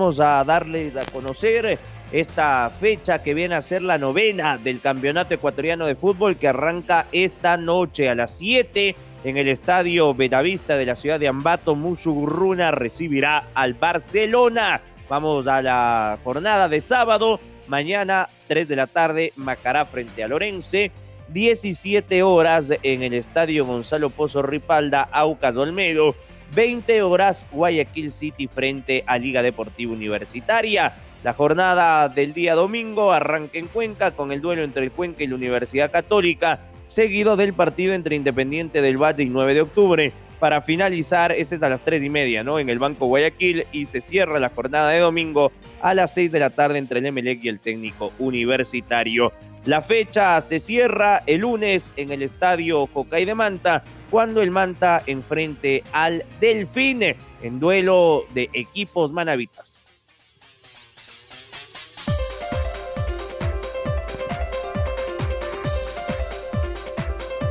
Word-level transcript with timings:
Vamos 0.00 0.18
a 0.18 0.42
darles 0.44 0.96
a 0.96 1.04
conocer 1.12 1.78
esta 2.10 2.70
fecha 2.70 3.22
que 3.22 3.34
viene 3.34 3.54
a 3.54 3.60
ser 3.60 3.82
la 3.82 3.98
novena 3.98 4.56
del 4.56 4.80
Campeonato 4.80 5.34
Ecuatoriano 5.34 5.84
de 5.84 5.94
Fútbol 5.94 6.38
que 6.38 6.48
arranca 6.48 7.04
esta 7.12 7.58
noche 7.58 8.08
a 8.08 8.14
las 8.14 8.38
7 8.38 8.96
en 9.24 9.36
el 9.36 9.46
Estadio 9.46 10.14
Benavista 10.14 10.78
de 10.78 10.86
la 10.86 10.96
ciudad 10.96 11.20
de 11.20 11.28
Ambato. 11.28 11.74
Mushurruna 11.74 12.70
recibirá 12.70 13.48
al 13.52 13.74
Barcelona. 13.74 14.80
Vamos 15.10 15.46
a 15.46 15.60
la 15.60 16.18
jornada 16.24 16.70
de 16.70 16.80
sábado. 16.80 17.38
Mañana, 17.68 18.26
3 18.48 18.68
de 18.68 18.76
la 18.76 18.86
tarde, 18.86 19.34
Macará 19.36 19.84
frente 19.84 20.24
a 20.24 20.28
Lorense. 20.28 20.92
17 21.28 22.22
horas 22.22 22.72
en 22.82 23.02
el 23.02 23.12
Estadio 23.12 23.66
Gonzalo 23.66 24.08
Pozo 24.08 24.40
Ripalda, 24.40 25.02
Aucas 25.12 25.54
Olmedo 25.56 26.14
20 26.54 27.02
horas 27.02 27.48
Guayaquil 27.52 28.12
City 28.12 28.48
frente 28.48 29.04
a 29.06 29.18
Liga 29.18 29.42
Deportiva 29.42 29.92
Universitaria. 29.92 30.94
La 31.22 31.34
jornada 31.34 32.08
del 32.08 32.32
día 32.32 32.54
domingo 32.54 33.12
arranca 33.12 33.58
en 33.58 33.66
Cuenca 33.66 34.12
con 34.12 34.32
el 34.32 34.40
duelo 34.40 34.62
entre 34.62 34.84
el 34.84 34.90
Cuenca 34.90 35.22
y 35.22 35.26
la 35.26 35.34
Universidad 35.34 35.90
Católica, 35.90 36.60
seguido 36.86 37.36
del 37.36 37.52
partido 37.52 37.94
entre 37.94 38.16
Independiente 38.16 38.82
del 38.82 38.96
Valle 38.96 39.24
y 39.24 39.28
9 39.28 39.54
de 39.54 39.60
octubre. 39.60 40.12
Para 40.38 40.62
finalizar, 40.62 41.32
ese 41.32 41.56
es 41.56 41.62
a 41.62 41.68
las 41.68 41.84
3 41.84 42.02
y 42.02 42.08
media, 42.08 42.42
¿no? 42.42 42.58
En 42.58 42.70
el 42.70 42.78
Banco 42.78 43.06
Guayaquil 43.06 43.66
y 43.72 43.84
se 43.84 44.00
cierra 44.00 44.40
la 44.40 44.48
jornada 44.48 44.88
de 44.88 45.00
domingo 45.00 45.52
a 45.82 45.92
las 45.92 46.14
6 46.14 46.32
de 46.32 46.40
la 46.40 46.48
tarde 46.48 46.78
entre 46.78 47.00
el 47.00 47.06
Emelec 47.06 47.44
y 47.44 47.48
el 47.48 47.60
técnico 47.60 48.10
universitario. 48.18 49.32
La 49.66 49.82
fecha 49.82 50.40
se 50.40 50.58
cierra 50.58 51.22
el 51.26 51.42
lunes 51.42 51.92
en 51.98 52.10
el 52.10 52.22
estadio 52.22 52.86
Jocay 52.86 53.26
de 53.26 53.34
Manta, 53.34 53.84
cuando 54.10 54.40
el 54.40 54.50
Manta 54.50 55.02
enfrente 55.06 55.84
al 55.92 56.24
Delfín 56.40 57.02
en 57.42 57.60
duelo 57.60 58.24
de 58.32 58.48
equipos 58.54 59.12
manavitas. 59.12 59.82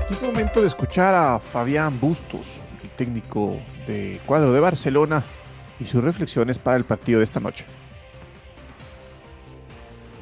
Es 0.09 0.19
momento 0.23 0.61
de 0.61 0.67
escuchar 0.67 1.13
a 1.13 1.39
Fabián 1.39 1.99
Bustos, 1.99 2.59
el 2.83 2.89
técnico 2.89 3.59
de 3.85 4.19
cuadro 4.25 4.51
de 4.51 4.59
Barcelona, 4.59 5.23
y 5.79 5.85
sus 5.85 6.03
reflexiones 6.03 6.57
para 6.57 6.75
el 6.75 6.85
partido 6.85 7.19
de 7.19 7.25
esta 7.25 7.39
noche 7.39 7.65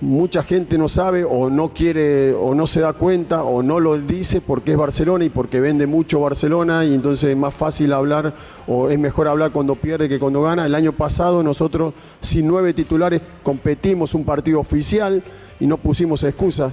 mucha 0.01 0.43
gente 0.43 0.77
no 0.77 0.89
sabe 0.89 1.23
o 1.23 1.49
no 1.49 1.69
quiere 1.69 2.33
o 2.33 2.53
no 2.53 2.67
se 2.67 2.81
da 2.81 2.93
cuenta 2.93 3.43
o 3.43 3.63
no 3.63 3.79
lo 3.79 3.97
dice 3.97 4.41
porque 4.41 4.71
es 4.71 4.77
Barcelona 4.77 5.25
y 5.25 5.29
porque 5.29 5.59
vende 5.59 5.87
mucho 5.87 6.19
Barcelona 6.19 6.85
y 6.85 6.93
entonces 6.93 7.31
es 7.31 7.37
más 7.37 7.53
fácil 7.53 7.93
hablar 7.93 8.33
o 8.67 8.89
es 8.89 8.99
mejor 8.99 9.27
hablar 9.27 9.51
cuando 9.51 9.75
pierde 9.75 10.07
que 10.07 10.19
cuando 10.19 10.43
gana. 10.43 10.65
El 10.65 10.75
año 10.75 10.91
pasado 10.91 11.41
nosotros 11.41 11.93
sin 12.19 12.47
nueve 12.47 12.73
titulares 12.73 13.21
competimos 13.41 14.13
un 14.13 14.23
partido 14.23 14.59
oficial 14.59 15.23
y 15.59 15.65
no 15.65 15.77
pusimos 15.77 16.23
excusa. 16.23 16.71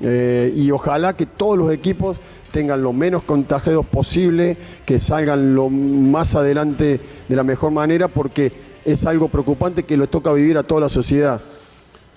Eh, 0.00 0.52
y 0.54 0.70
ojalá 0.70 1.16
que 1.16 1.26
todos 1.26 1.56
los 1.56 1.72
equipos 1.72 2.18
tengan 2.52 2.82
lo 2.82 2.92
menos 2.92 3.22
contagiados 3.24 3.86
posible, 3.86 4.56
que 4.84 5.00
salgan 5.00 5.54
lo 5.54 5.70
más 5.70 6.34
adelante 6.36 7.00
de 7.28 7.36
la 7.36 7.42
mejor 7.42 7.72
manera 7.72 8.06
porque 8.06 8.52
es 8.84 9.06
algo 9.06 9.28
preocupante 9.28 9.82
que 9.82 9.96
lo 9.96 10.08
toca 10.08 10.32
vivir 10.32 10.58
a 10.58 10.62
toda 10.62 10.82
la 10.82 10.88
sociedad 10.88 11.40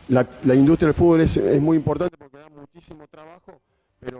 la, 0.09 0.55
industria 0.55 0.87
del 0.87 0.93
fútbol 0.93 1.21
es, 1.21 1.61
muy 1.61 1.77
importante 1.77 2.15
porque 2.17 2.37
da 2.37 2.49
muchísimo 2.49 3.05
trabajo, 3.09 3.59
pero 3.99 4.19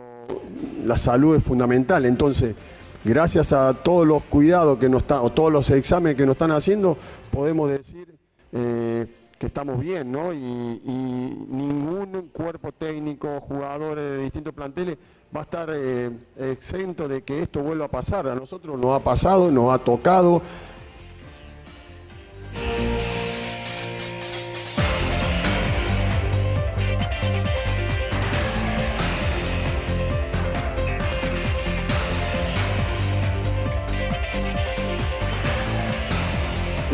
la 0.85 0.97
salud 0.97 1.35
es 1.35 1.43
fundamental. 1.43 2.05
Entonces, 2.05 2.55
gracias 3.03 3.53
a 3.53 3.73
todos 3.73 4.05
los 4.05 4.23
cuidados 4.23 4.77
que 4.77 4.89
nos 4.89 5.03
están, 5.03 5.19
o 5.23 5.31
todos 5.31 5.51
los 5.51 5.69
exámenes 5.69 6.17
que 6.17 6.25
nos 6.25 6.33
están 6.33 6.51
haciendo, 6.51 6.97
podemos 7.31 7.69
decir 7.69 8.15
eh, 8.51 9.07
que 9.37 9.47
estamos 9.47 9.79
bien, 9.79 10.11
¿no? 10.11 10.33
Y, 10.33 10.37
ningún 10.37 12.29
cuerpo 12.33 12.71
técnico, 12.71 13.39
jugadores 13.41 14.03
de 14.03 14.23
distintos 14.23 14.53
planteles 14.53 14.97
va 15.35 15.41
a 15.41 15.43
estar 15.43 15.69
eh, 15.73 16.11
exento 16.37 17.07
de 17.07 17.21
que 17.21 17.41
esto 17.43 17.61
vuelva 17.61 17.85
a 17.85 17.91
pasar. 17.91 18.27
A 18.27 18.35
nosotros 18.35 18.79
nos 18.79 18.99
ha 18.99 19.03
pasado, 19.03 19.51
nos 19.51 19.73
ha 19.73 19.77
tocado. 19.77 20.41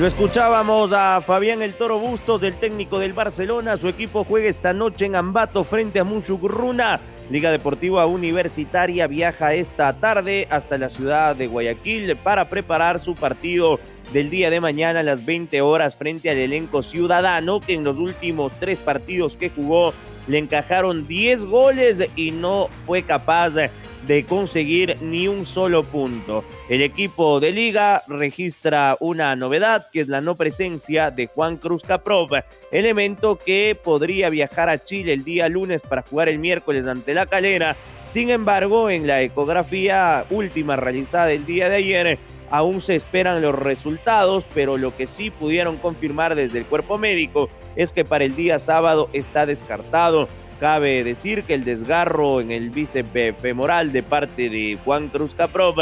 Lo 0.03 0.09
escuchábamos 0.09 0.91
a 0.91 1.21
Fabián 1.21 1.61
El 1.61 1.75
Toro 1.75 1.97
Bustos, 1.97 2.41
del 2.41 2.55
técnico 2.55 2.99
del 2.99 3.13
Barcelona. 3.13 3.77
Su 3.77 3.87
equipo 3.87 4.25
juega 4.25 4.49
esta 4.49 4.73
noche 4.73 5.05
en 5.05 5.15
Ambato 5.15 5.63
frente 5.63 5.97
a 6.01 6.03
Mushugurruna. 6.03 6.99
Liga 7.29 7.51
Deportiva 7.51 8.05
Universitaria 8.05 9.07
viaja 9.07 9.53
esta 9.53 9.93
tarde 9.93 10.45
hasta 10.49 10.77
la 10.77 10.89
ciudad 10.89 11.37
de 11.37 11.47
Guayaquil 11.47 12.17
para 12.17 12.49
preparar 12.49 12.99
su 12.99 13.15
partido 13.15 13.79
del 14.11 14.29
día 14.29 14.49
de 14.49 14.59
mañana 14.59 14.99
a 14.99 15.03
las 15.03 15.25
20 15.25 15.61
horas 15.61 15.95
frente 15.95 16.29
al 16.29 16.35
elenco 16.35 16.83
ciudadano 16.83 17.61
que 17.61 17.73
en 17.73 17.85
los 17.85 17.97
últimos 17.97 18.51
tres 18.59 18.79
partidos 18.79 19.37
que 19.37 19.51
jugó 19.51 19.93
le 20.27 20.37
encajaron 20.37 21.07
10 21.07 21.45
goles 21.45 22.05
y 22.17 22.31
no 22.31 22.67
fue 22.85 23.03
capaz 23.03 23.51
de 23.51 23.69
de 24.07 24.25
conseguir 24.25 24.97
ni 25.01 25.27
un 25.27 25.45
solo 25.45 25.83
punto. 25.83 26.43
El 26.69 26.81
equipo 26.81 27.39
de 27.39 27.51
liga 27.51 28.03
registra 28.07 28.97
una 28.99 29.35
novedad 29.35 29.87
que 29.91 30.01
es 30.01 30.07
la 30.07 30.21
no 30.21 30.35
presencia 30.35 31.11
de 31.11 31.27
Juan 31.27 31.57
Cruz 31.57 31.83
Caprov, 31.83 32.29
elemento 32.71 33.37
que 33.37 33.77
podría 33.81 34.29
viajar 34.29 34.69
a 34.69 34.83
Chile 34.83 35.13
el 35.13 35.23
día 35.23 35.49
lunes 35.49 35.81
para 35.81 36.03
jugar 36.03 36.29
el 36.29 36.39
miércoles 36.39 36.85
ante 36.87 37.13
la 37.13 37.25
calera. 37.25 37.75
Sin 38.05 38.29
embargo, 38.29 38.89
en 38.89 39.07
la 39.07 39.21
ecografía 39.21 40.25
última 40.29 40.75
realizada 40.75 41.31
el 41.31 41.45
día 41.45 41.69
de 41.69 41.75
ayer, 41.77 42.19
aún 42.51 42.81
se 42.81 42.95
esperan 42.95 43.41
los 43.41 43.55
resultados, 43.55 44.45
pero 44.53 44.77
lo 44.77 44.95
que 44.95 45.07
sí 45.07 45.31
pudieron 45.31 45.77
confirmar 45.77 46.35
desde 46.35 46.59
el 46.59 46.65
cuerpo 46.65 46.97
médico 46.97 47.49
es 47.75 47.93
que 47.93 48.05
para 48.05 48.25
el 48.25 48.35
día 48.35 48.59
sábado 48.59 49.09
está 49.13 49.45
descartado 49.45 50.27
Cabe 50.59 51.03
decir 51.03 51.43
que 51.43 51.53
el 51.53 51.63
desgarro 51.63 52.41
en 52.41 52.51
el 52.51 52.69
bíceps 52.69 53.35
femoral 53.39 53.91
de 53.91 54.03
parte 54.03 54.49
de 54.49 54.77
Juan 54.83 55.09
Cruz 55.09 55.33
Caprov 55.35 55.75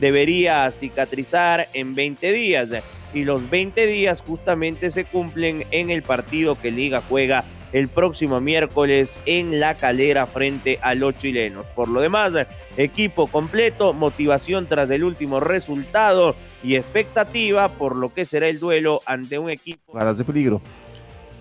debería 0.00 0.70
cicatrizar 0.70 1.66
en 1.74 1.94
20 1.94 2.32
días 2.32 2.70
y 3.14 3.24
los 3.24 3.48
20 3.48 3.86
días 3.86 4.22
justamente 4.22 4.90
se 4.90 5.04
cumplen 5.04 5.64
en 5.70 5.90
el 5.90 6.02
partido 6.02 6.60
que 6.60 6.70
Liga 6.70 7.02
juega 7.08 7.44
el 7.72 7.88
próximo 7.88 8.40
miércoles 8.40 9.18
en 9.26 9.60
la 9.60 9.74
calera 9.74 10.26
frente 10.26 10.78
a 10.82 10.94
los 10.94 11.16
chilenos. 11.16 11.66
Por 11.74 11.88
lo 11.88 12.00
demás, 12.00 12.32
equipo 12.76 13.26
completo, 13.26 13.92
motivación 13.92 14.66
tras 14.66 14.88
el 14.90 15.04
último 15.04 15.40
resultado 15.40 16.34
y 16.62 16.76
expectativa 16.76 17.68
por 17.68 17.96
lo 17.96 18.12
que 18.14 18.24
será 18.24 18.48
el 18.48 18.58
duelo 18.58 19.00
ante 19.06 19.38
un 19.38 19.50
equipo. 19.50 19.98
de 19.98 20.24
peligro. 20.24 20.62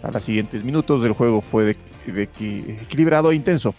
A 0.04 0.12
los 0.12 0.24
siguientes 0.24 0.64
minutos 0.64 1.02
del 1.02 1.14
juego 1.14 1.42
fue 1.42 1.66
de 1.66 1.78
de 2.12 2.24
equilibrado 2.24 3.32
e 3.32 3.36
intenso. 3.36 3.74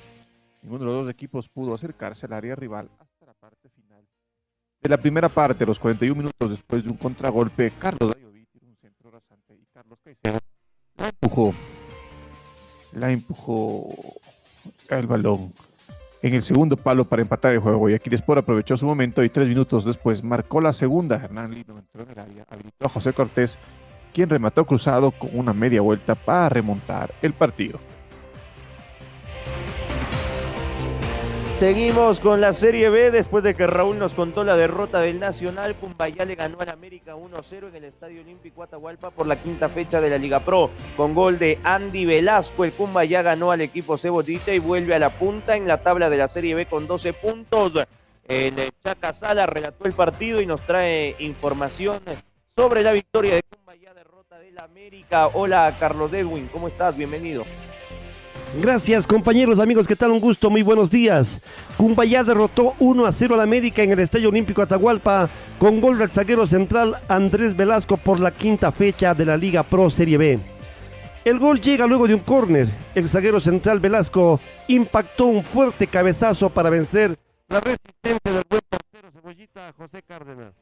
Ninguno 0.62 0.80
de 0.80 0.86
los 0.86 1.04
dos 1.04 1.10
equipos 1.10 1.48
pudo 1.48 1.74
acercarse 1.74 2.26
al 2.26 2.32
área 2.32 2.54
rival 2.54 2.90
hasta 2.98 3.26
la 3.26 3.32
parte 3.34 3.68
final. 3.70 4.04
De 4.80 4.88
la 4.88 4.98
primera 4.98 5.28
parte, 5.28 5.64
los 5.64 5.78
41 5.78 6.14
minutos 6.14 6.50
después 6.50 6.84
de 6.84 6.90
un 6.90 6.96
contragolpe, 6.96 7.72
Carlos 7.78 8.14
Dayovic 8.14 8.48
un 8.62 8.76
centro 8.76 9.10
rasante 9.10 9.54
y 9.54 9.66
Carlos 9.72 9.98
Caicedo 10.02 10.38
la 10.96 11.08
empujó. 11.08 11.54
La 12.92 13.10
empujó 13.10 13.88
el 14.90 15.06
balón 15.06 15.52
en 16.22 16.34
el 16.34 16.42
segundo 16.42 16.76
palo 16.76 17.04
para 17.04 17.22
empatar 17.22 17.52
el 17.52 17.60
juego. 17.60 17.78
Guayaquil 17.78 18.14
Sport 18.14 18.38
aprovechó 18.40 18.76
su 18.76 18.86
momento 18.86 19.22
y 19.22 19.28
tres 19.28 19.48
minutos 19.48 19.84
después 19.84 20.22
marcó 20.22 20.60
la 20.60 20.72
segunda. 20.72 21.16
Hernán 21.16 21.54
Lino 21.54 21.78
entró 21.78 22.02
en 22.02 22.10
el 22.10 22.18
área, 22.18 22.46
habilitó 22.48 22.86
a 22.86 22.88
José 22.88 23.12
Cortés, 23.12 23.58
quien 24.08 24.28
remató 24.28 24.64
cruzado 24.64 25.10
con 25.10 25.30
una 25.32 25.52
media 25.52 25.80
vuelta 25.80 26.14
para 26.14 26.48
remontar 26.48 27.12
el 27.22 27.32
partido. 27.32 27.78
Seguimos 31.58 32.20
con 32.20 32.40
la 32.40 32.52
Serie 32.52 32.88
B 32.88 33.10
después 33.10 33.42
de 33.42 33.52
que 33.52 33.66
Raúl 33.66 33.98
nos 33.98 34.14
contó 34.14 34.44
la 34.44 34.56
derrota 34.56 35.00
del 35.00 35.18
Nacional. 35.18 35.74
Cumbayá 35.74 36.24
le 36.24 36.36
ganó 36.36 36.60
al 36.60 36.68
América 36.68 37.16
1-0 37.16 37.70
en 37.70 37.74
el 37.74 37.82
Estadio 37.82 38.20
Olímpico 38.20 38.62
Atahualpa 38.62 39.10
por 39.10 39.26
la 39.26 39.42
quinta 39.42 39.68
fecha 39.68 40.00
de 40.00 40.08
la 40.08 40.18
Liga 40.18 40.38
Pro. 40.38 40.70
Con 40.96 41.16
gol 41.16 41.40
de 41.40 41.58
Andy 41.64 42.04
Velasco, 42.04 42.64
el 42.64 42.70
Cumbayá 42.70 43.22
ganó 43.22 43.50
al 43.50 43.60
equipo 43.60 43.98
Cebollita 43.98 44.54
y 44.54 44.60
vuelve 44.60 44.94
a 44.94 45.00
la 45.00 45.10
punta 45.10 45.56
en 45.56 45.66
la 45.66 45.82
tabla 45.82 46.08
de 46.08 46.18
la 46.18 46.28
Serie 46.28 46.54
B 46.54 46.66
con 46.66 46.86
12 46.86 47.12
puntos. 47.14 47.72
En 48.28 48.54
Chaca 48.84 49.12
Sala 49.12 49.46
relató 49.46 49.84
el 49.86 49.94
partido 49.94 50.40
y 50.40 50.46
nos 50.46 50.60
trae 50.60 51.16
información 51.18 51.98
sobre 52.56 52.84
la 52.84 52.92
victoria 52.92 53.34
de 53.34 53.42
Derrota 54.38 54.40
del 54.40 54.58
América. 54.58 55.28
Hola 55.28 55.76
Carlos 55.78 56.12
Edwin, 56.12 56.48
¿cómo 56.52 56.68
estás? 56.68 56.96
Bienvenido. 56.96 57.44
Gracias 58.60 59.06
compañeros, 59.06 59.58
amigos, 59.58 59.86
¿qué 59.86 59.96
tal? 59.96 60.10
Un 60.10 60.20
gusto, 60.20 60.48
muy 60.48 60.62
buenos 60.62 60.90
días. 60.90 61.40
Cumbayá 61.76 62.24
derrotó 62.24 62.74
1 62.78 63.04
a 63.04 63.12
0 63.12 63.34
al 63.34 63.40
América 63.40 63.82
en 63.82 63.92
el 63.92 63.98
Estadio 64.00 64.30
Olímpico 64.30 64.62
Atahualpa 64.62 65.28
con 65.58 65.80
gol 65.80 65.98
del 65.98 66.10
zaguero 66.10 66.46
central 66.46 66.96
Andrés 67.08 67.56
Velasco 67.56 67.96
por 67.96 68.20
la 68.20 68.30
quinta 68.30 68.72
fecha 68.72 69.14
de 69.14 69.26
la 69.26 69.36
Liga 69.36 69.62
Pro 69.62 69.90
Serie 69.90 70.16
B. 70.16 70.38
El 71.24 71.38
gol 71.38 71.60
llega 71.60 71.86
luego 71.86 72.06
de 72.06 72.14
un 72.14 72.20
córner. 72.20 72.68
El 72.94 73.08
zaguero 73.08 73.40
central 73.40 73.80
Velasco 73.80 74.40
impactó 74.68 75.26
un 75.26 75.42
fuerte 75.42 75.86
cabezazo 75.86 76.48
para 76.48 76.70
vencer 76.70 77.18
la 77.48 77.60
resistencia 77.60 78.32
del 78.32 78.44
buen 78.48 78.62
portero 78.68 79.10
cebollita 79.10 79.72
José 79.76 80.02
Cárdenas. 80.02 80.54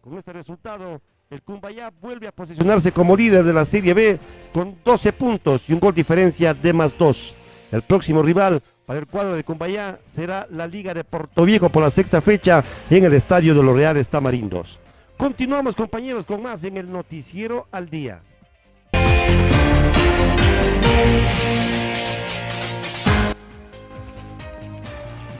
Con 0.00 0.18
este 0.18 0.32
resultado, 0.32 1.00
el 1.32 1.40
Cumbayá 1.40 1.90
vuelve 1.98 2.28
a 2.28 2.32
posicionarse 2.32 2.92
como 2.92 3.16
líder 3.16 3.42
de 3.42 3.54
la 3.54 3.64
Serie 3.64 3.94
B 3.94 4.18
con 4.52 4.76
12 4.84 5.14
puntos 5.14 5.68
y 5.68 5.72
un 5.72 5.80
gol 5.80 5.94
diferencia 5.94 6.52
de 6.52 6.74
más 6.74 6.96
2. 6.98 7.34
El 7.72 7.80
próximo 7.80 8.22
rival 8.22 8.60
para 8.84 8.98
el 8.98 9.06
cuadro 9.06 9.34
de 9.34 9.42
Cumbayá 9.42 9.98
será 10.14 10.46
la 10.50 10.66
Liga 10.66 10.92
de 10.92 11.04
Puerto 11.04 11.46
Viejo 11.46 11.70
por 11.70 11.82
la 11.82 11.90
sexta 11.90 12.20
fecha 12.20 12.62
en 12.90 13.04
el 13.04 13.14
Estadio 13.14 13.54
de 13.54 13.62
los 13.62 13.74
Reales 13.74 14.08
Tamarindos. 14.08 14.78
Continuamos 15.16 15.74
compañeros 15.74 16.26
con 16.26 16.42
más 16.42 16.62
en 16.64 16.76
el 16.76 16.92
Noticiero 16.92 17.66
al 17.72 17.88
Día. 17.88 18.20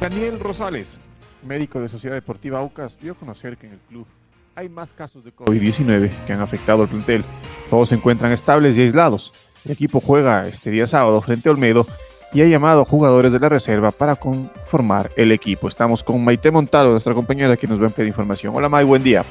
Daniel 0.00 0.40
Rosales, 0.40 0.98
médico 1.46 1.82
de 1.82 1.90
Sociedad 1.90 2.16
Deportiva 2.16 2.60
Aucas, 2.60 2.98
dio 2.98 3.12
a 3.12 3.14
conocer 3.14 3.58
que 3.58 3.66
en 3.66 3.74
el 3.74 3.78
club 3.80 4.06
hay 4.54 4.68
más 4.68 4.92
casos 4.92 5.24
de 5.24 5.34
COVID-19 5.34 6.10
que 6.26 6.32
han 6.32 6.40
afectado 6.40 6.82
al 6.82 6.88
plantel. 6.88 7.24
Todos 7.70 7.88
se 7.88 7.94
encuentran 7.94 8.32
estables 8.32 8.76
y 8.76 8.82
aislados. 8.82 9.32
El 9.64 9.72
equipo 9.72 10.00
juega 10.00 10.46
este 10.46 10.70
día 10.70 10.86
sábado 10.86 11.20
frente 11.20 11.48
a 11.48 11.52
Olmedo 11.52 11.86
y 12.32 12.42
ha 12.42 12.46
llamado 12.46 12.82
a 12.82 12.84
jugadores 12.84 13.32
de 13.32 13.38
la 13.38 13.48
reserva 13.48 13.90
para 13.90 14.16
conformar 14.16 15.10
el 15.16 15.32
equipo. 15.32 15.68
Estamos 15.68 16.02
con 16.02 16.24
Maite 16.24 16.50
Montado, 16.50 16.90
nuestra 16.90 17.14
compañera 17.14 17.56
que 17.56 17.66
nos 17.66 17.80
va 17.80 17.86
a 17.86 17.90
pedir 17.90 18.08
información. 18.08 18.54
Hola 18.56 18.68
May, 18.68 18.84
buen 18.84 19.02
día. 19.02 19.24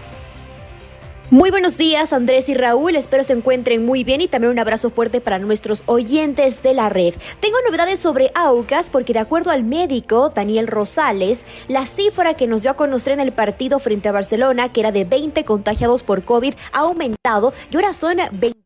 Muy 1.32 1.50
buenos 1.50 1.78
días 1.78 2.12
Andrés 2.12 2.50
y 2.50 2.56
Raúl, 2.56 2.98
espero 2.98 3.24
se 3.24 3.32
encuentren 3.32 3.86
muy 3.86 4.04
bien 4.04 4.20
y 4.20 4.28
también 4.28 4.52
un 4.52 4.60
abrazo 4.60 4.90
fuerte 4.90 5.22
para 5.22 5.40
nuestros 5.40 5.82
oyentes 5.86 6.62
de 6.62 6.74
la 6.74 6.90
red. 6.90 7.14
Tengo 7.40 7.56
novedades 7.66 8.02
sobre 8.02 8.32
Aucas 8.36 8.90
porque 8.90 9.14
de 9.14 9.20
acuerdo 9.20 9.50
al 9.50 9.64
médico 9.64 10.28
Daniel 10.28 10.68
Rosales, 10.68 11.46
la 11.70 11.86
cifra 11.86 12.34
que 12.34 12.48
nos 12.48 12.64
dio 12.64 12.72
a 12.72 12.76
conocer 12.76 13.14
en 13.14 13.22
el 13.22 13.32
partido 13.32 13.80
frente 13.80 14.10
a 14.10 14.12
Barcelona, 14.12 14.74
que 14.74 14.82
era 14.82 14.92
de 14.92 15.06
20 15.06 15.46
contagiados 15.46 16.04
por 16.04 16.26
COVID, 16.26 16.54
ha 16.74 16.80
aumentado 16.80 17.54
y 17.72 17.78
ahora 17.78 17.94
son 17.94 18.18
20 18.34 18.61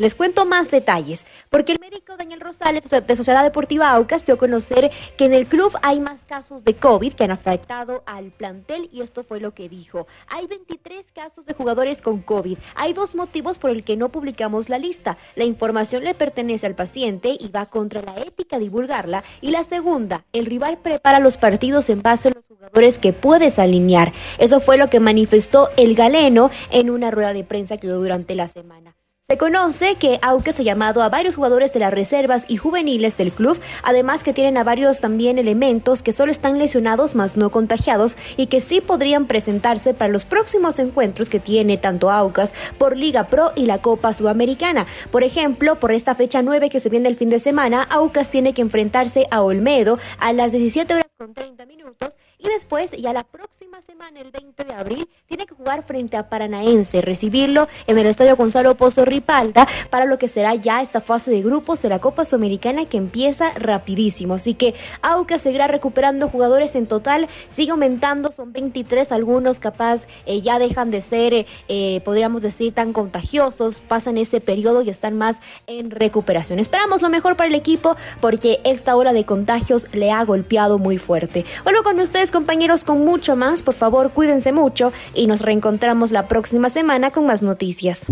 les 0.00 0.14
cuento 0.14 0.46
más 0.46 0.70
detalles, 0.70 1.26
porque 1.50 1.72
el 1.72 1.78
médico 1.80 2.16
Daniel 2.16 2.40
Rosales 2.40 2.88
de 2.88 3.16
Sociedad 3.16 3.44
Deportiva 3.44 3.90
Aucas 3.90 4.24
dio 4.24 4.36
a 4.36 4.38
conocer 4.38 4.90
que 5.18 5.26
en 5.26 5.34
el 5.34 5.46
club 5.46 5.70
hay 5.82 6.00
más 6.00 6.24
casos 6.24 6.64
de 6.64 6.76
COVID 6.76 7.12
que 7.12 7.24
han 7.24 7.30
afectado 7.30 8.02
al 8.06 8.30
plantel 8.30 8.88
y 8.90 9.02
esto 9.02 9.22
fue 9.22 9.38
lo 9.38 9.52
que 9.52 9.68
dijo. 9.68 10.06
Hay 10.28 10.46
23 10.46 11.12
casos 11.12 11.44
de 11.44 11.52
jugadores 11.52 12.00
con 12.00 12.22
COVID. 12.22 12.56
Hay 12.74 12.94
dos 12.94 13.14
motivos 13.14 13.58
por 13.58 13.70
el 13.70 13.84
que 13.84 13.98
no 13.98 14.08
publicamos 14.08 14.70
la 14.70 14.78
lista. 14.78 15.18
La 15.34 15.44
información 15.44 16.04
le 16.04 16.14
pertenece 16.14 16.66
al 16.66 16.74
paciente 16.74 17.36
y 17.38 17.48
va 17.48 17.66
contra 17.66 18.00
la 18.00 18.16
ética 18.16 18.58
divulgarla. 18.58 19.24
Y 19.42 19.50
la 19.50 19.62
segunda, 19.62 20.24
el 20.32 20.46
rival 20.46 20.78
prepara 20.78 21.20
los 21.20 21.36
partidos 21.36 21.90
en 21.90 22.00
base 22.00 22.28
a 22.28 22.32
los 22.32 22.46
jugadores 22.46 22.98
que 22.98 23.12
puedes 23.12 23.58
alinear. 23.58 24.14
Eso 24.38 24.60
fue 24.60 24.78
lo 24.78 24.88
que 24.88 25.00
manifestó 25.00 25.68
el 25.76 25.94
galeno 25.94 26.50
en 26.70 26.88
una 26.88 27.10
rueda 27.10 27.34
de 27.34 27.44
prensa 27.44 27.76
que 27.76 27.88
dio 27.88 27.96
durante 27.98 28.34
la 28.34 28.48
semana. 28.48 28.95
Se 29.28 29.38
conoce 29.38 29.96
que 29.96 30.20
Aucas 30.22 30.60
ha 30.60 30.62
llamado 30.62 31.02
a 31.02 31.08
varios 31.08 31.34
jugadores 31.34 31.72
de 31.72 31.80
las 31.80 31.92
reservas 31.92 32.44
y 32.46 32.58
juveniles 32.58 33.16
del 33.16 33.32
club, 33.32 33.60
además 33.82 34.22
que 34.22 34.32
tienen 34.32 34.56
a 34.56 34.62
varios 34.62 35.00
también 35.00 35.40
elementos 35.40 36.00
que 36.00 36.12
solo 36.12 36.30
están 36.30 36.60
lesionados 36.60 37.16
más 37.16 37.36
no 37.36 37.50
contagiados 37.50 38.16
y 38.36 38.46
que 38.46 38.60
sí 38.60 38.80
podrían 38.80 39.26
presentarse 39.26 39.94
para 39.94 40.12
los 40.12 40.24
próximos 40.24 40.78
encuentros 40.78 41.28
que 41.28 41.40
tiene 41.40 41.76
tanto 41.76 42.12
Aucas 42.12 42.54
por 42.78 42.96
Liga 42.96 43.26
Pro 43.26 43.50
y 43.56 43.66
la 43.66 43.78
Copa 43.78 44.14
Sudamericana. 44.14 44.86
Por 45.10 45.24
ejemplo, 45.24 45.74
por 45.74 45.90
esta 45.90 46.14
fecha 46.14 46.42
9 46.42 46.70
que 46.70 46.78
se 46.78 46.88
viene 46.88 47.08
el 47.08 47.16
fin 47.16 47.28
de 47.28 47.40
semana, 47.40 47.82
Aucas 47.82 48.30
tiene 48.30 48.54
que 48.54 48.62
enfrentarse 48.62 49.26
a 49.32 49.42
Olmedo 49.42 49.98
a 50.20 50.32
las 50.34 50.52
17 50.52 50.94
horas 50.94 51.06
con 51.18 51.34
30 51.34 51.66
minutos 51.66 52.16
y 52.38 52.48
después 52.48 52.92
ya 52.92 53.12
la 53.12 53.24
próxima 53.24 53.80
semana, 53.80 54.20
el 54.20 54.30
20 54.30 54.64
de 54.64 54.74
abril, 54.74 55.08
tiene 55.26 55.46
que 55.46 55.54
jugar 55.54 55.82
frente 55.84 56.16
a 56.16 56.28
Paranaense, 56.28 57.00
recibirlo 57.00 57.66
en 57.86 57.98
el 57.98 58.06
Estadio 58.06 58.36
Gonzalo 58.36 58.76
Pozo 58.76 59.04
Ripalda 59.16 59.66
para 59.88 60.04
lo 60.04 60.18
que 60.18 60.28
será 60.28 60.54
ya 60.54 60.82
esta 60.82 61.00
fase 61.00 61.30
de 61.30 61.40
grupos 61.40 61.80
de 61.80 61.88
la 61.88 62.00
Copa 62.00 62.26
Sudamericana 62.26 62.84
que 62.84 62.98
empieza 62.98 63.52
rapidísimo. 63.54 64.34
Así 64.34 64.52
que 64.52 64.74
Aucas 65.00 65.40
seguirá 65.40 65.68
recuperando 65.68 66.28
jugadores 66.28 66.74
en 66.76 66.86
total, 66.86 67.28
sigue 67.48 67.70
aumentando, 67.70 68.30
son 68.30 68.52
23, 68.52 69.12
algunos 69.12 69.58
capaz 69.58 70.06
eh, 70.26 70.42
ya 70.42 70.58
dejan 70.58 70.90
de 70.90 71.00
ser, 71.00 71.32
eh, 71.32 71.46
eh, 71.68 72.02
podríamos 72.04 72.42
decir, 72.42 72.72
tan 72.72 72.92
contagiosos, 72.92 73.80
pasan 73.80 74.18
ese 74.18 74.40
periodo 74.42 74.82
y 74.82 74.90
están 74.90 75.16
más 75.16 75.38
en 75.66 75.90
recuperación. 75.90 76.58
Esperamos 76.58 77.00
lo 77.00 77.08
mejor 77.08 77.36
para 77.36 77.48
el 77.48 77.54
equipo 77.54 77.96
porque 78.20 78.60
esta 78.64 78.96
ola 78.96 79.14
de 79.14 79.24
contagios 79.24 79.86
le 79.92 80.10
ha 80.12 80.22
golpeado 80.24 80.78
muy 80.78 80.98
fuerte. 80.98 81.46
Vuelvo 81.64 81.82
con 81.82 81.98
ustedes 82.00 82.30
compañeros 82.30 82.84
con 82.84 83.02
mucho 83.04 83.34
más, 83.34 83.62
por 83.62 83.74
favor 83.74 84.12
cuídense 84.12 84.52
mucho 84.52 84.92
y 85.14 85.26
nos 85.26 85.40
reencontramos 85.40 86.12
la 86.12 86.28
próxima 86.28 86.68
semana 86.68 87.10
con 87.10 87.26
más 87.26 87.40
noticias. 87.40 88.06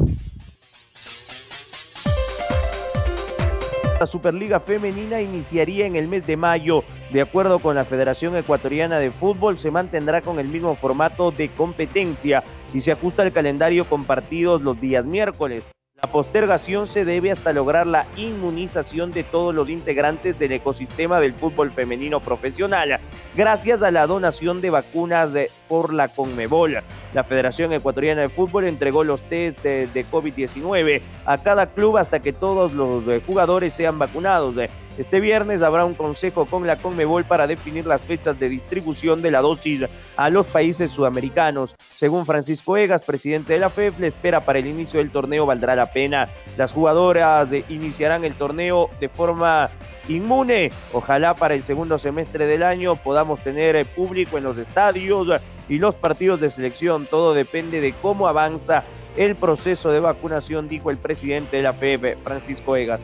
La 4.00 4.06
Superliga 4.06 4.58
Femenina 4.58 5.20
iniciaría 5.20 5.86
en 5.86 5.94
el 5.94 6.08
mes 6.08 6.26
de 6.26 6.36
mayo. 6.36 6.82
De 7.12 7.20
acuerdo 7.20 7.60
con 7.60 7.76
la 7.76 7.84
Federación 7.84 8.36
Ecuatoriana 8.36 8.98
de 8.98 9.12
Fútbol, 9.12 9.56
se 9.56 9.70
mantendrá 9.70 10.20
con 10.20 10.40
el 10.40 10.48
mismo 10.48 10.74
formato 10.74 11.30
de 11.30 11.48
competencia 11.50 12.42
y 12.72 12.80
se 12.80 12.90
ajusta 12.90 13.22
el 13.22 13.32
calendario 13.32 13.88
con 13.88 14.04
partidos 14.04 14.62
los 14.62 14.80
días 14.80 15.04
miércoles. 15.04 15.62
La 16.04 16.12
postergación 16.12 16.86
se 16.86 17.06
debe 17.06 17.30
hasta 17.30 17.54
lograr 17.54 17.86
la 17.86 18.04
inmunización 18.18 19.10
de 19.10 19.24
todos 19.24 19.54
los 19.54 19.70
integrantes 19.70 20.38
del 20.38 20.52
ecosistema 20.52 21.18
del 21.18 21.32
fútbol 21.32 21.72
femenino 21.72 22.20
profesional, 22.20 23.00
gracias 23.34 23.82
a 23.82 23.90
la 23.90 24.06
donación 24.06 24.60
de 24.60 24.68
vacunas 24.68 25.30
por 25.66 25.94
la 25.94 26.08
Conmebol. 26.08 26.82
La 27.14 27.24
Federación 27.24 27.72
Ecuatoriana 27.72 28.20
de 28.20 28.28
Fútbol 28.28 28.64
entregó 28.64 29.02
los 29.02 29.22
test 29.22 29.62
de, 29.62 29.86
de 29.86 30.04
COVID-19 30.04 31.00
a 31.24 31.38
cada 31.38 31.68
club 31.68 31.96
hasta 31.96 32.20
que 32.20 32.34
todos 32.34 32.74
los 32.74 33.02
jugadores 33.26 33.72
sean 33.72 33.98
vacunados. 33.98 34.56
Este 34.96 35.18
viernes 35.18 35.62
habrá 35.62 35.84
un 35.84 35.94
consejo 35.94 36.46
con 36.46 36.68
la 36.68 36.76
Conmebol 36.76 37.24
para 37.24 37.48
definir 37.48 37.84
las 37.84 38.00
fechas 38.00 38.38
de 38.38 38.48
distribución 38.48 39.22
de 39.22 39.32
la 39.32 39.40
dosis 39.40 39.82
a 40.16 40.30
los 40.30 40.46
países 40.46 40.92
sudamericanos. 40.92 41.74
Según 41.78 42.24
Francisco 42.24 42.76
Egas, 42.76 43.04
presidente 43.04 43.54
de 43.54 43.58
la 43.58 43.70
FEF, 43.70 43.98
le 43.98 44.08
espera 44.08 44.44
para 44.44 44.60
el 44.60 44.68
inicio 44.68 45.00
del 45.00 45.10
torneo 45.10 45.46
valdrá 45.46 45.74
la 45.74 45.92
pena. 45.92 46.28
Las 46.56 46.72
jugadoras 46.72 47.48
iniciarán 47.68 48.24
el 48.24 48.34
torneo 48.34 48.88
de 49.00 49.08
forma 49.08 49.68
inmune. 50.08 50.70
Ojalá 50.92 51.34
para 51.34 51.54
el 51.54 51.64
segundo 51.64 51.98
semestre 51.98 52.46
del 52.46 52.62
año 52.62 52.94
podamos 52.94 53.42
tener 53.42 53.84
público 53.86 54.38
en 54.38 54.44
los 54.44 54.58
estadios 54.58 55.28
y 55.68 55.78
los 55.78 55.96
partidos 55.96 56.40
de 56.40 56.50
selección. 56.50 57.04
Todo 57.06 57.34
depende 57.34 57.80
de 57.80 57.94
cómo 58.00 58.28
avanza 58.28 58.84
el 59.16 59.34
proceso 59.34 59.90
de 59.90 59.98
vacunación, 59.98 60.68
dijo 60.68 60.90
el 60.90 60.98
presidente 60.98 61.56
de 61.56 61.62
la 61.64 61.72
FEF, 61.72 62.16
Francisco 62.22 62.76
Egas. 62.76 63.00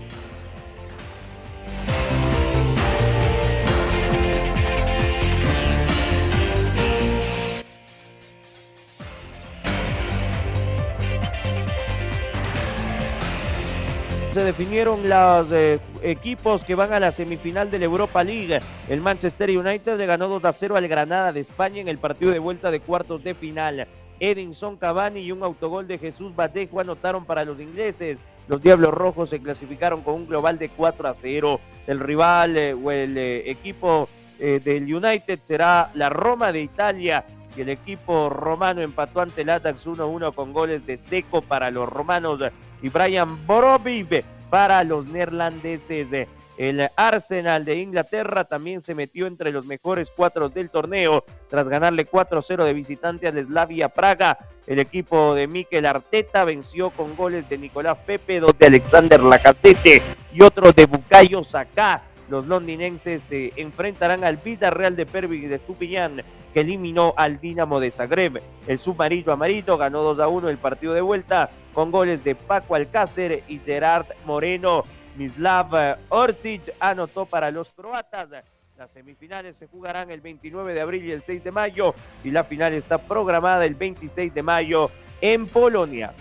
Se 14.33 14.45
definieron 14.45 15.09
las, 15.09 15.51
eh, 15.51 15.81
equipos 16.03 16.63
que 16.63 16.77
van 16.77 16.93
a 16.93 17.01
la 17.01 17.11
semifinal 17.11 17.69
de 17.69 17.81
la 17.81 17.87
Europa 17.87 18.23
League. 18.23 18.61
El 18.89 19.01
Manchester 19.01 19.51
United 19.51 19.99
le 19.99 20.07
ganó 20.07 20.29
2 20.29 20.45
a 20.45 20.53
0 20.53 20.77
al 20.77 20.87
Granada 20.87 21.33
de 21.33 21.41
España 21.41 21.81
en 21.81 21.89
el 21.89 21.99
partido 21.99 22.31
de 22.31 22.39
vuelta 22.39 22.71
de 22.71 22.79
cuartos 22.79 23.25
de 23.25 23.35
final. 23.35 23.89
Edinson 24.21 24.77
Cavani 24.77 25.21
y 25.21 25.33
un 25.33 25.43
autogol 25.43 25.89
de 25.89 25.99
Jesús 25.99 26.35
Batejo 26.37 26.79
anotaron 26.79 27.25
para 27.25 27.45
los 27.45 27.59
ingleses. 27.59 28.19
Los 28.47 28.63
Diablos 28.63 28.95
Rojos 28.95 29.31
se 29.31 29.41
clasificaron 29.41 30.03
con 30.03 30.15
un 30.15 30.29
global 30.29 30.59
de 30.59 30.69
4 30.69 31.09
a 31.09 31.15
0. 31.15 31.61
El 31.89 31.99
rival 31.99 32.57
eh, 32.57 32.73
o 32.75 32.93
el 32.93 33.19
eh, 33.19 33.51
equipo 33.51 34.09
del 34.39 34.95
United 34.95 35.39
será 35.43 35.91
la 35.93 36.09
Roma 36.09 36.51
de 36.51 36.63
Italia 36.63 37.27
y 37.55 37.61
el 37.61 37.69
equipo 37.69 38.31
romano 38.31 38.81
empató 38.81 39.21
ante 39.21 39.43
el 39.43 39.51
Ajax 39.51 39.87
1-1 39.87 40.35
con 40.35 40.55
goles 40.55 40.87
de 40.87 40.97
seco 40.97 41.43
para 41.43 41.71
los 41.71 41.87
romanos 41.87 42.41
y 42.83 42.89
Brian 42.89 43.47
Borovic 43.47 44.25
para 44.51 44.83
los 44.85 45.07
neerlandeses. 45.07 46.29
El 46.59 46.89
Arsenal 46.95 47.65
de 47.65 47.77
Inglaterra 47.77 48.45
también 48.45 48.83
se 48.83 48.95
metió 48.95 49.27
entre 49.27 49.51
los 49.51 49.65
mejores 49.65 50.13
cuatro 50.15 50.51
del 50.51 50.69
torneo 50.69 51.25
tras 51.49 51.67
ganarle 51.67 52.07
4-0 52.07 52.65
de 52.65 52.75
visitante 52.75 53.29
al 53.29 53.43
Slavia 53.47 53.89
Praga. 53.89 54.37
El 54.67 54.79
equipo 54.79 55.35
de 55.35 55.47
Mikel 55.47 55.87
Arteta 55.87 56.45
venció 56.45 56.91
con 56.91 57.17
goles 57.17 57.49
de 57.49 57.57
Nicolás 57.57 57.97
Pepe, 58.05 58.41
dos 58.41 58.53
de 58.59 58.67
Alexander 58.67 59.23
Lacazette 59.23 60.03
y 60.35 60.43
otro 60.43 60.71
de 60.73 60.85
Bukayo 60.85 61.43
Saka. 61.43 62.03
Los 62.29 62.47
londinenses 62.47 63.25
se 63.25 63.53
enfrentarán 63.57 64.23
al 64.23 64.37
Villarreal 64.37 64.97
de 64.97 65.07
Pervis 65.07 65.49
de 65.49 65.59
Tupiñán 65.61 66.23
que 66.53 66.61
eliminó 66.61 67.15
al 67.17 67.41
Dinamo 67.41 67.81
de 67.81 67.91
Zagreb. 67.91 68.43
El 68.67 68.79
submarino 68.79 69.33
amarillo 69.33 69.77
ganó 69.77 70.03
2 70.03 70.21
a 70.21 70.29
1 70.29 70.49
el 70.49 70.59
partido 70.59 70.95
de 70.95 71.01
vuelta 71.01 71.51
con 71.73 71.91
goles 71.91 72.23
de 72.25 72.35
Paco 72.35 72.75
Alcácer 72.75 73.45
y 73.49 73.59
Gerard 73.59 74.07
Moreno. 74.25 74.85
Mislav 75.17 75.99
Orsic 76.09 76.63
anotó 76.81 77.27
para 77.27 77.51
los 77.51 77.73
croatas. 77.73 78.29
Las 78.77 78.93
semifinales 78.93 79.57
se 79.57 79.67
jugarán 79.67 80.11
el 80.11 80.23
29 80.23 80.73
de 80.73 80.81
abril 80.81 81.05
y 81.05 81.13
el 81.13 81.21
6 81.21 81.45
de 81.45 81.53
mayo 81.53 81.95
y 82.25 82.31
la 82.31 82.45
final 82.45 82.73
está 82.73 82.97
programada 82.97 83.67
el 83.67 83.75
26 83.75 84.33
de 84.33 84.43
mayo 84.43 84.91
en 85.21 85.47
Polonia. 85.47 86.15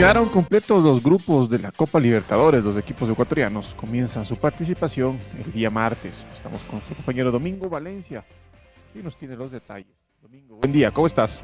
Quedaron 0.00 0.30
completos 0.30 0.82
los 0.82 1.02
grupos 1.02 1.50
de 1.50 1.58
la 1.58 1.70
Copa 1.72 2.00
Libertadores. 2.00 2.64
Los 2.64 2.74
equipos 2.78 3.10
ecuatorianos 3.10 3.74
comienzan 3.74 4.24
su 4.24 4.34
participación 4.34 5.18
el 5.44 5.52
día 5.52 5.68
martes. 5.68 6.24
Estamos 6.32 6.62
con 6.62 6.76
nuestro 6.76 6.96
compañero 6.96 7.30
Domingo 7.30 7.68
Valencia, 7.68 8.24
que 8.94 9.02
nos 9.02 9.14
tiene 9.14 9.36
los 9.36 9.50
detalles. 9.50 9.92
Domingo, 10.22 10.56
buen 10.56 10.72
día, 10.72 10.90
¿cómo 10.90 11.06
estás? 11.06 11.42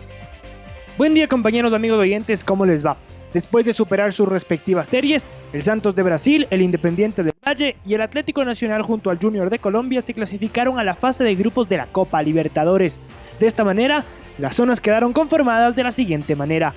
Buen 0.97 1.13
día 1.13 1.29
compañeros, 1.29 1.75
amigos 1.75 1.99
oyentes, 1.99 2.43
¿cómo 2.43 2.65
les 2.65 2.85
va? 2.85 2.97
Después 3.31 3.67
de 3.67 3.75
superar 3.75 4.15
sus 4.15 4.27
respectivas 4.27 4.89
series, 4.89 5.29
el 5.53 5.63
Santos 5.63 5.95
de 5.95 6.03
Brasil, 6.03 6.47
el 6.49 6.63
Independiente 6.63 7.23
del 7.23 7.35
Valle 7.47 7.77
y 7.85 7.93
el 7.93 8.01
Atlético 8.01 8.43
Nacional 8.43 8.81
junto 8.81 9.11
al 9.11 9.19
Junior 9.19 9.51
de 9.51 9.59
Colombia 9.59 10.01
se 10.01 10.15
clasificaron 10.15 10.79
a 10.79 10.85
la 10.85 10.95
fase 10.95 11.25
de 11.25 11.35
grupos 11.35 11.69
de 11.69 11.77
la 11.77 11.89
Copa 11.89 12.23
Libertadores. 12.23 13.03
De 13.39 13.49
esta 13.49 13.65
manera, 13.65 14.07
las 14.39 14.57
zonas 14.57 14.81
quedaron 14.81 15.13
conformadas 15.13 15.77
de 15.77 15.83
la 15.83 15.93
siguiente 15.93 16.35
manera. 16.37 16.73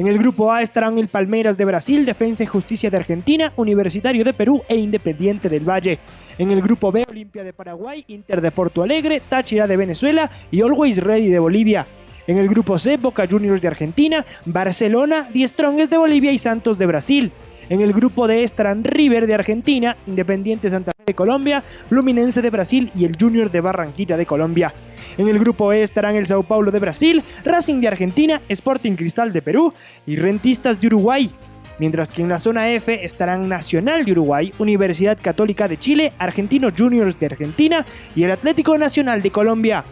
En 0.00 0.08
el 0.08 0.16
grupo 0.16 0.50
A 0.50 0.62
estarán 0.62 0.96
el 0.96 1.08
Palmeiras 1.08 1.58
de 1.58 1.66
Brasil, 1.66 2.06
Defensa 2.06 2.42
y 2.42 2.46
Justicia 2.46 2.88
de 2.88 2.96
Argentina, 2.96 3.52
Universitario 3.56 4.24
de 4.24 4.32
Perú 4.32 4.62
e 4.66 4.76
Independiente 4.76 5.50
del 5.50 5.68
Valle. 5.68 5.98
En 6.38 6.50
el 6.50 6.62
grupo 6.62 6.90
B, 6.90 7.04
Olimpia 7.06 7.44
de 7.44 7.52
Paraguay, 7.52 8.06
Inter 8.08 8.40
de 8.40 8.50
Porto 8.50 8.82
Alegre, 8.82 9.20
Táchira 9.20 9.66
de 9.66 9.76
Venezuela 9.76 10.30
y 10.50 10.62
Always 10.62 11.04
Ready 11.04 11.28
de 11.28 11.38
Bolivia. 11.38 11.86
En 12.26 12.38
el 12.38 12.48
grupo 12.48 12.78
C, 12.78 12.96
Boca 12.96 13.26
Juniors 13.30 13.60
de 13.60 13.68
Argentina, 13.68 14.24
Barcelona, 14.46 15.28
Die 15.34 15.46
Strongest 15.46 15.90
de 15.90 15.98
Bolivia 15.98 16.32
y 16.32 16.38
Santos 16.38 16.78
de 16.78 16.86
Brasil. 16.86 17.30
En 17.70 17.80
el 17.80 17.92
grupo 17.92 18.26
D 18.26 18.42
estarán 18.42 18.82
River 18.82 19.28
de 19.28 19.34
Argentina, 19.34 19.96
Independiente 20.08 20.68
Santa 20.68 20.90
Fe 20.90 21.04
de 21.06 21.14
Colombia, 21.14 21.62
Fluminense 21.88 22.42
de 22.42 22.50
Brasil 22.50 22.90
y 22.96 23.04
el 23.04 23.16
Junior 23.18 23.48
de 23.48 23.60
Barranquilla 23.60 24.16
de 24.16 24.26
Colombia. 24.26 24.74
En 25.16 25.28
el 25.28 25.38
grupo 25.38 25.72
E 25.72 25.84
estarán 25.84 26.16
el 26.16 26.26
Sao 26.26 26.42
Paulo 26.42 26.72
de 26.72 26.80
Brasil, 26.80 27.22
Racing 27.44 27.80
de 27.80 27.86
Argentina, 27.86 28.42
Sporting 28.48 28.96
Cristal 28.96 29.32
de 29.32 29.40
Perú 29.40 29.72
y 30.04 30.16
Rentistas 30.16 30.80
de 30.80 30.88
Uruguay. 30.88 31.30
Mientras 31.78 32.10
que 32.10 32.22
en 32.22 32.28
la 32.28 32.40
zona 32.40 32.72
F 32.72 33.04
estarán 33.04 33.48
Nacional 33.48 34.04
de 34.04 34.12
Uruguay, 34.12 34.52
Universidad 34.58 35.16
Católica 35.22 35.68
de 35.68 35.78
Chile, 35.78 36.12
Argentinos 36.18 36.72
Juniors 36.76 37.20
de 37.20 37.26
Argentina 37.26 37.86
y 38.16 38.24
el 38.24 38.32
Atlético 38.32 38.76
Nacional 38.78 39.22
de 39.22 39.30
Colombia. 39.30 39.84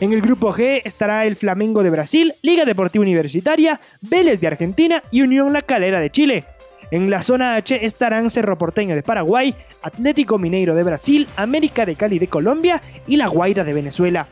En 0.00 0.12
el 0.12 0.20
grupo 0.20 0.52
G 0.52 0.82
estará 0.84 1.24
el 1.24 1.36
Flamengo 1.36 1.82
de 1.82 1.90
Brasil, 1.90 2.34
Liga 2.42 2.66
Deportiva 2.66 3.02
Universitaria, 3.02 3.80
Vélez 4.02 4.38
de 4.40 4.48
Argentina 4.48 5.02
y 5.10 5.22
Unión 5.22 5.52
La 5.54 5.62
Calera 5.62 5.98
de 6.00 6.10
Chile. 6.10 6.44
En 6.92 7.08
la 7.08 7.22
zona 7.22 7.54
H 7.54 7.86
estarán 7.86 8.28
Cerro 8.28 8.58
Porteño 8.58 8.94
de 8.94 9.02
Paraguay, 9.02 9.56
Atlético 9.80 10.36
Mineiro 10.36 10.74
de 10.74 10.82
Brasil, 10.82 11.26
América 11.36 11.86
de 11.86 11.96
Cali 11.96 12.18
de 12.18 12.28
Colombia 12.28 12.82
y 13.06 13.16
La 13.16 13.28
Guaira 13.28 13.64
de 13.64 13.72
Venezuela. 13.72 14.28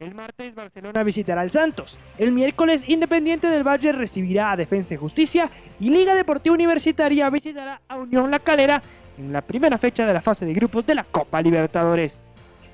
El 0.00 0.12
martes 0.12 0.52
Barcelona 0.52 1.04
visitará 1.04 1.42
al 1.42 1.52
Santos. 1.52 2.00
El 2.18 2.32
miércoles 2.32 2.84
Independiente 2.88 3.46
del 3.46 3.62
Valle 3.62 3.92
recibirá 3.92 4.50
a 4.50 4.56
Defensa 4.56 4.94
y 4.94 4.96
Justicia 4.96 5.48
y 5.78 5.90
Liga 5.90 6.16
Deportiva 6.16 6.56
Universitaria 6.56 7.30
visitará 7.30 7.80
a 7.86 7.98
Unión 7.98 8.32
La 8.32 8.40
Calera 8.40 8.82
en 9.16 9.32
la 9.32 9.42
primera 9.42 9.78
fecha 9.78 10.04
de 10.04 10.12
la 10.12 10.22
fase 10.22 10.44
de 10.44 10.54
grupos 10.54 10.84
de 10.84 10.96
la 10.96 11.04
Copa 11.04 11.40
Libertadores. 11.40 12.24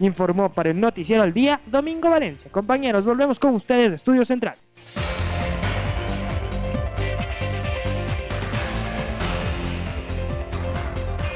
Informó 0.01 0.49
para 0.49 0.71
el 0.71 0.81
Noticiero 0.81 1.23
al 1.23 1.35
Día 1.35 1.61
Domingo 1.67 2.09
Valencia. 2.09 2.51
Compañeros, 2.51 3.05
volvemos 3.05 3.39
con 3.39 3.55
ustedes 3.55 3.91
de 3.91 3.97
Estudios 3.97 4.29
Centrales. 4.29 4.63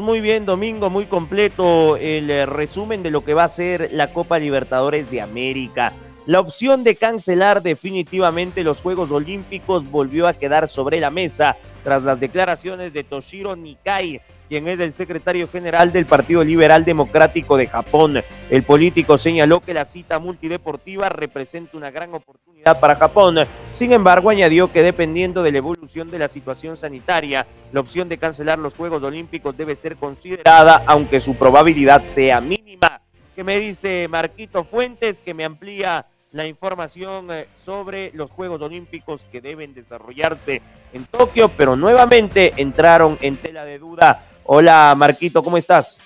Muy 0.02 0.20
bien, 0.20 0.44
Domingo, 0.44 0.90
muy 0.90 1.04
completo 1.04 1.96
el 1.96 2.28
eh, 2.28 2.44
resumen 2.44 3.04
de 3.04 3.12
lo 3.12 3.24
que 3.24 3.34
va 3.34 3.44
a 3.44 3.48
ser 3.48 3.90
la 3.92 4.08
Copa 4.08 4.40
Libertadores 4.40 5.08
de 5.12 5.20
América. 5.20 5.92
La 6.26 6.40
opción 6.40 6.82
de 6.82 6.96
cancelar 6.96 7.62
definitivamente 7.62 8.64
los 8.64 8.80
Juegos 8.80 9.12
Olímpicos 9.12 9.88
volvió 9.88 10.26
a 10.26 10.34
quedar 10.34 10.68
sobre 10.68 10.98
la 10.98 11.10
mesa 11.10 11.56
tras 11.84 12.02
las 12.02 12.18
declaraciones 12.18 12.92
de 12.92 13.04
Toshiro 13.04 13.54
Nikai, 13.54 14.20
quien 14.52 14.68
es 14.68 14.80
el 14.80 14.92
secretario 14.92 15.48
general 15.48 15.92
del 15.92 16.04
Partido 16.04 16.44
Liberal 16.44 16.84
Democrático 16.84 17.56
de 17.56 17.66
Japón. 17.66 18.22
El 18.50 18.62
político 18.64 19.16
señaló 19.16 19.60
que 19.60 19.72
la 19.72 19.86
cita 19.86 20.18
multideportiva 20.18 21.08
representa 21.08 21.78
una 21.78 21.90
gran 21.90 22.12
oportunidad 22.12 22.78
para 22.78 22.96
Japón. 22.96 23.38
Sin 23.72 23.94
embargo, 23.94 24.28
añadió 24.28 24.70
que 24.70 24.82
dependiendo 24.82 25.42
de 25.42 25.52
la 25.52 25.56
evolución 25.56 26.10
de 26.10 26.18
la 26.18 26.28
situación 26.28 26.76
sanitaria, 26.76 27.46
la 27.72 27.80
opción 27.80 28.10
de 28.10 28.18
cancelar 28.18 28.58
los 28.58 28.74
Juegos 28.74 29.02
Olímpicos 29.02 29.56
debe 29.56 29.74
ser 29.74 29.96
considerada, 29.96 30.82
aunque 30.86 31.18
su 31.18 31.34
probabilidad 31.34 32.02
sea 32.14 32.42
mínima. 32.42 33.00
¿Qué 33.34 33.44
me 33.44 33.58
dice 33.58 34.06
Marquito 34.10 34.64
Fuentes, 34.64 35.20
que 35.20 35.32
me 35.32 35.46
amplía 35.46 36.04
la 36.32 36.46
información 36.46 37.30
eh, 37.30 37.48
sobre 37.56 38.10
los 38.12 38.30
Juegos 38.30 38.60
Olímpicos 38.60 39.24
que 39.32 39.40
deben 39.40 39.72
desarrollarse 39.72 40.60
en 40.92 41.06
Tokio, 41.06 41.50
pero 41.56 41.74
nuevamente 41.74 42.52
entraron 42.58 43.16
en 43.22 43.38
tela 43.38 43.64
de 43.64 43.78
duda 43.78 44.26
Hola 44.44 44.94
Marquito, 44.96 45.42
¿cómo 45.42 45.56
estás? 45.56 45.98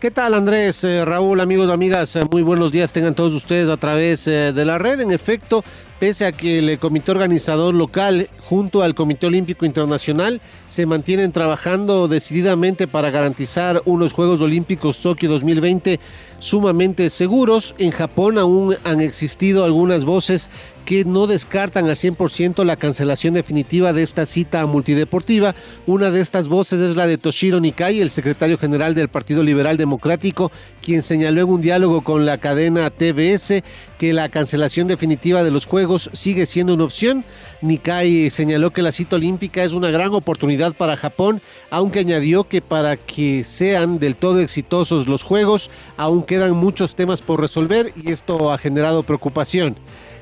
¿Qué 0.00 0.10
tal 0.10 0.34
Andrés, 0.34 0.84
eh, 0.84 1.04
Raúl, 1.04 1.40
amigos, 1.40 1.70
amigas? 1.70 2.16
Eh, 2.16 2.24
muy 2.30 2.42
buenos 2.42 2.70
días 2.70 2.92
tengan 2.92 3.14
todos 3.14 3.32
ustedes 3.32 3.70
a 3.70 3.78
través 3.78 4.26
eh, 4.26 4.52
de 4.52 4.64
la 4.64 4.76
red. 4.76 5.00
En 5.00 5.10
efecto, 5.10 5.64
pese 5.98 6.26
a 6.26 6.32
que 6.32 6.58
el 6.58 6.78
comité 6.78 7.12
organizador 7.12 7.72
local 7.74 8.28
junto 8.40 8.82
al 8.82 8.94
Comité 8.94 9.26
Olímpico 9.26 9.64
Internacional 9.64 10.42
se 10.66 10.84
mantienen 10.84 11.32
trabajando 11.32 12.08
decididamente 12.08 12.86
para 12.86 13.10
garantizar 13.10 13.80
unos 13.86 14.12
Juegos 14.12 14.42
Olímpicos 14.42 14.98
Tokio 14.98 15.30
2020 15.30 15.98
sumamente 16.40 17.08
seguros, 17.08 17.74
en 17.78 17.90
Japón 17.90 18.36
aún 18.36 18.76
han 18.84 19.00
existido 19.00 19.64
algunas 19.64 20.04
voces 20.04 20.50
que 20.86 21.04
no 21.04 21.26
descartan 21.26 21.86
al 21.86 21.96
100% 21.96 22.64
la 22.64 22.76
cancelación 22.76 23.34
definitiva 23.34 23.92
de 23.92 24.04
esta 24.04 24.24
cita 24.24 24.64
multideportiva. 24.66 25.54
Una 25.84 26.12
de 26.12 26.20
estas 26.20 26.46
voces 26.46 26.80
es 26.80 26.94
la 26.94 27.08
de 27.08 27.18
Toshiro 27.18 27.58
Nikai, 27.58 28.00
el 28.00 28.08
secretario 28.08 28.56
general 28.56 28.94
del 28.94 29.08
Partido 29.08 29.42
Liberal 29.42 29.76
Democrático, 29.76 30.52
quien 30.80 31.02
señaló 31.02 31.42
en 31.42 31.48
un 31.48 31.60
diálogo 31.60 32.02
con 32.02 32.24
la 32.24 32.38
cadena 32.38 32.88
TBS 32.90 33.64
que 33.98 34.12
la 34.12 34.28
cancelación 34.28 34.86
definitiva 34.86 35.42
de 35.42 35.50
los 35.50 35.66
Juegos 35.66 36.08
sigue 36.12 36.46
siendo 36.46 36.74
una 36.74 36.84
opción. 36.84 37.24
Nikai 37.62 38.30
señaló 38.30 38.70
que 38.70 38.82
la 38.82 38.92
cita 38.92 39.16
olímpica 39.16 39.64
es 39.64 39.72
una 39.72 39.90
gran 39.90 40.14
oportunidad 40.14 40.72
para 40.72 40.96
Japón, 40.96 41.42
aunque 41.70 41.98
añadió 41.98 42.44
que 42.44 42.62
para 42.62 42.96
que 42.96 43.42
sean 43.42 43.98
del 43.98 44.14
todo 44.14 44.38
exitosos 44.38 45.08
los 45.08 45.24
Juegos, 45.24 45.68
aún 45.96 46.22
quedan 46.22 46.52
muchos 46.52 46.94
temas 46.94 47.22
por 47.22 47.40
resolver 47.40 47.92
y 47.96 48.12
esto 48.12 48.52
ha 48.52 48.58
generado 48.58 49.02
preocupación. 49.02 49.76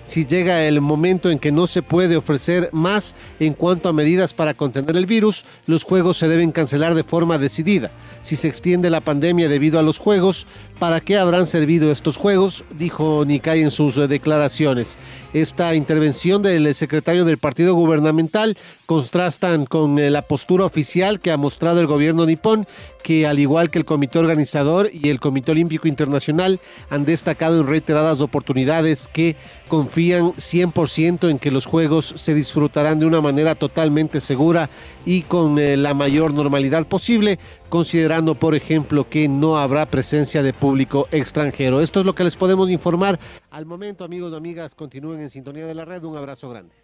Si 0.04 0.24
llega 0.26 0.64
el 0.66 0.80
momento 0.80 1.30
en 1.30 1.38
que 1.38 1.50
no 1.50 1.66
se 1.66 1.82
puede 1.82 2.16
ofrecer 2.16 2.68
más 2.72 3.16
en 3.40 3.54
cuanto 3.54 3.88
a 3.88 3.92
medidas 3.92 4.34
para 4.34 4.54
contener 4.54 4.96
el 4.96 5.06
virus, 5.06 5.44
los 5.66 5.82
juegos 5.82 6.18
se 6.18 6.28
deben 6.28 6.52
cancelar 6.52 6.94
de 6.94 7.04
forma 7.04 7.38
decidida. 7.38 7.90
Si 8.22 8.36
se 8.36 8.48
extiende 8.48 8.90
la 8.90 9.00
pandemia 9.00 9.48
debido 9.48 9.78
a 9.78 9.82
los 9.82 9.98
juegos, 9.98 10.46
¿para 10.78 11.00
qué 11.00 11.16
habrán 11.16 11.46
servido 11.46 11.90
estos 11.90 12.16
juegos? 12.16 12.64
Dijo 12.78 13.24
Nikai 13.26 13.62
en 13.62 13.70
sus 13.70 13.96
declaraciones. 14.08 14.98
Esta 15.32 15.74
intervención 15.74 16.42
del 16.42 16.74
secretario 16.74 17.24
del 17.24 17.38
partido 17.38 17.74
gubernamental 17.74 18.56
contrastan 18.86 19.64
con 19.66 19.96
la 20.12 20.22
postura 20.22 20.64
oficial 20.64 21.20
que 21.20 21.30
ha 21.30 21.36
mostrado 21.36 21.80
el 21.80 21.86
gobierno 21.86 22.26
nipón, 22.26 22.66
que 23.02 23.26
al 23.26 23.38
igual 23.38 23.70
que 23.70 23.78
el 23.78 23.84
comité 23.84 24.18
organizador 24.18 24.88
y 24.92 25.10
el 25.10 25.20
Comité 25.20 25.52
Olímpico 25.52 25.88
Internacional 25.88 26.58
han 26.88 27.04
destacado 27.04 27.60
en 27.60 27.66
reiteradas 27.66 28.20
oportunidades 28.20 29.08
que 29.12 29.36
confían 29.68 30.32
100% 30.32 31.30
en 31.30 31.38
que 31.38 31.50
los 31.50 31.66
Juegos 31.66 32.14
se 32.16 32.34
disfrutarán 32.34 32.98
de 32.98 33.06
una 33.06 33.20
manera 33.20 33.54
totalmente 33.54 34.20
segura 34.20 34.70
y 35.04 35.22
con 35.22 35.58
eh, 35.58 35.76
la 35.76 35.94
mayor 35.94 36.32
normalidad 36.32 36.86
posible, 36.86 37.38
considerando, 37.68 38.34
por 38.34 38.54
ejemplo, 38.54 39.08
que 39.08 39.28
no 39.28 39.58
habrá 39.58 39.86
presencia 39.86 40.42
de 40.42 40.52
público 40.52 41.08
extranjero. 41.10 41.80
Esto 41.80 42.00
es 42.00 42.06
lo 42.06 42.14
que 42.14 42.24
les 42.24 42.36
podemos 42.36 42.70
informar 42.70 43.18
al 43.50 43.66
momento, 43.66 44.04
amigos 44.04 44.32
y 44.32 44.36
amigas. 44.36 44.74
Continúen 44.74 45.20
en 45.20 45.30
sintonía 45.30 45.66
de 45.66 45.74
la 45.74 45.84
red. 45.84 46.02
Un 46.04 46.16
abrazo 46.16 46.48
grande. 46.48 46.83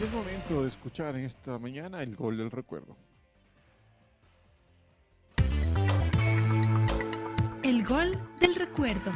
Es 0.00 0.12
momento 0.12 0.62
de 0.62 0.68
escuchar 0.68 1.16
en 1.16 1.24
esta 1.24 1.58
mañana 1.58 2.04
el 2.04 2.14
gol 2.14 2.36
del 2.36 2.52
recuerdo. 2.52 2.96
El 7.64 7.84
gol 7.84 8.16
del 8.38 8.54
recuerdo. 8.54 9.10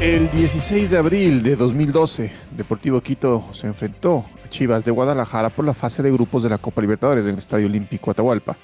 El 0.00 0.30
16 0.30 0.90
de 0.90 0.98
abril 0.98 1.42
de 1.42 1.56
2012, 1.56 2.30
Deportivo 2.56 3.00
Quito 3.00 3.46
se 3.52 3.66
enfrentó 3.66 4.24
a 4.44 4.48
Chivas 4.50 4.84
de 4.84 4.92
Guadalajara 4.92 5.50
por 5.50 5.64
la 5.64 5.74
fase 5.74 6.00
de 6.00 6.12
grupos 6.12 6.44
de 6.44 6.50
la 6.50 6.58
Copa 6.58 6.80
Libertadores 6.80 7.24
en 7.24 7.32
el 7.32 7.38
Estadio 7.38 7.66
Olímpico 7.66 8.12
Atahualpa. 8.12 8.54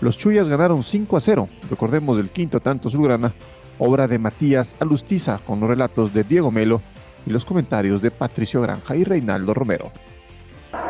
Los 0.00 0.16
Chuyas 0.16 0.48
ganaron 0.48 0.82
5 0.82 1.14
a 1.14 1.20
0. 1.20 1.48
Recordemos 1.68 2.18
el 2.18 2.30
quinto 2.30 2.60
tanto 2.60 2.88
azulgrana 2.88 3.34
obra 3.78 4.06
de 4.06 4.18
Matías 4.18 4.76
Alustiza, 4.80 5.38
con 5.46 5.60
los 5.60 5.68
relatos 5.68 6.12
de 6.12 6.24
Diego 6.24 6.50
Melo 6.50 6.80
y 7.26 7.30
los 7.30 7.44
comentarios 7.44 8.02
de 8.02 8.10
Patricio 8.10 8.60
Granja 8.60 8.96
y 8.96 9.04
Reinaldo 9.04 9.54
Romero. 9.54 9.90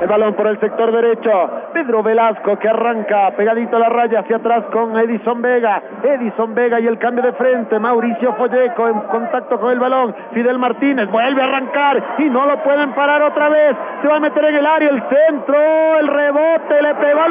El 0.00 0.08
balón 0.08 0.34
por 0.34 0.46
el 0.46 0.60
sector 0.60 0.92
derecho. 0.92 1.30
Pedro 1.72 2.02
Velasco 2.02 2.58
que 2.58 2.68
arranca 2.68 3.30
pegadito 3.36 3.76
a 3.76 3.80
la 3.80 3.88
raya 3.88 4.20
hacia 4.20 4.36
atrás 4.36 4.64
con 4.72 4.96
Edison 4.98 5.40
Vega. 5.40 5.82
Edison 6.02 6.54
Vega 6.54 6.80
y 6.80 6.86
el 6.86 6.98
cambio 6.98 7.24
de 7.24 7.32
frente. 7.32 7.78
Mauricio 7.78 8.34
Folleco 8.34 8.88
en 8.88 9.00
contacto 9.02 9.58
con 9.58 9.72
el 9.72 9.78
balón. 9.78 10.14
Fidel 10.32 10.58
Martínez 10.58 11.10
vuelve 11.10 11.40
a 11.40 11.44
arrancar 11.46 12.16
y 12.18 12.24
no 12.24 12.46
lo 12.46 12.62
pueden 12.62 12.92
parar 12.94 13.22
otra 13.22 13.48
vez. 13.48 13.76
Se 14.02 14.08
va 14.08 14.16
a 14.16 14.20
meter 14.20 14.44
en 14.44 14.56
el 14.56 14.66
área 14.66 14.90
el 14.90 15.02
centro. 15.08 15.98
El 15.98 16.08
rebote 16.08 16.82
le 16.82 16.94
pegó 16.96 17.20
a 17.20 17.28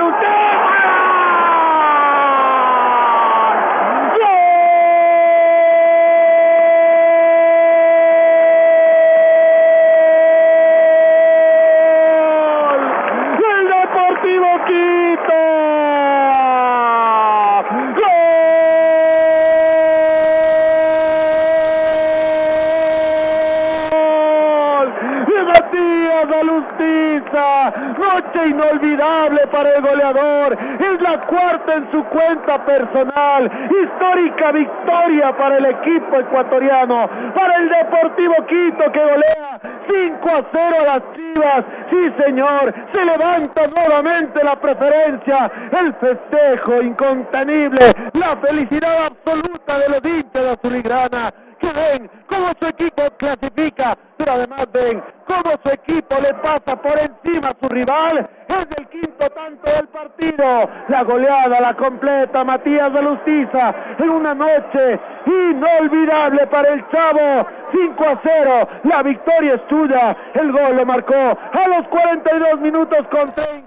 Inolvidable 28.48 29.48
para 29.48 29.76
el 29.76 29.82
goleador. 29.82 30.58
Es 30.80 31.02
la 31.02 31.22
cuarta 31.22 31.74
en 31.76 31.92
su 31.92 32.04
cuenta 32.06 32.64
personal. 32.66 33.52
Histórica 33.84 34.52
victoria 34.52 35.36
para 35.38 35.58
el 35.58 35.66
equipo 35.66 36.20
ecuatoriano. 36.20 37.10
Para 37.34 37.56
el 37.58 37.70
Deportivo 37.70 38.36
Quito 38.48 38.92
que 38.92 39.00
golea 39.00 39.60
5 39.88 40.30
a 40.30 40.46
0 40.52 40.76
a 40.80 40.86
las 40.86 41.02
Chivas. 41.16 41.66
Sí, 41.92 42.24
señor. 42.24 42.74
Se 42.94 43.06
levanta 43.06 43.62
nuevamente 43.78 44.44
la 44.44 44.56
preferencia. 44.56 45.52
El 45.72 45.94
festejo 45.96 46.82
incontenible. 46.82 47.86
La 48.14 48.36
felicidad 48.46 49.08
absoluta 49.08 49.80
de 49.80 49.90
los 49.90 50.06
hinchas 50.06 50.44
de 50.44 50.50
Azurigrana 50.52 51.45
ven 51.74 52.10
cómo 52.28 52.48
su 52.60 52.68
equipo 52.68 53.04
clasifica, 53.18 53.98
pero 54.18 54.34
además 54.34 54.68
ven 54.74 55.04
cómo 55.28 55.52
su 55.64 55.72
equipo 55.72 56.16
le 56.22 56.34
pasa 56.42 56.76
por 56.82 56.98
encima 57.00 57.50
a 57.50 57.58
su 57.62 57.70
rival. 57.70 58.30
Es 58.56 58.68
el 58.80 58.88
quinto 58.88 59.30
tanto 59.30 59.70
del 59.70 59.88
partido. 59.90 60.70
La 60.88 61.04
goleada 61.04 61.60
la 61.60 61.74
completa 61.74 62.44
Matías 62.46 62.94
de 62.94 63.02
Lustiza 63.02 63.76
en 63.98 64.10
una 64.10 64.34
noche 64.34 65.00
inolvidable 65.26 66.48
para 66.48 66.70
el 66.70 66.88
Chavo. 66.90 67.48
5 67.74 68.04
a 68.08 68.22
0. 68.24 68.68
La 68.84 69.04
victoria 69.04 69.56
es 69.56 69.68
tuya. 69.68 70.16
El 70.34 70.52
gol 70.54 70.78
lo 70.78 70.86
marcó 70.86 71.16
a 71.16 71.68
los 71.68 71.88
42 71.90 72.62
minutos 72.62 73.00
con 73.12 73.34
30. 73.34 73.66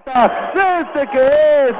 Este 0.80 1.06
que 1.08 1.18
es, 1.18 1.74